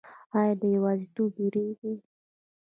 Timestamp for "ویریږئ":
1.37-1.95